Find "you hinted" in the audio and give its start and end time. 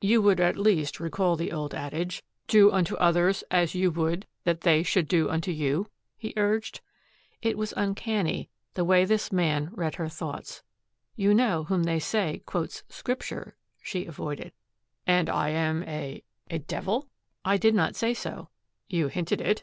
18.88-19.40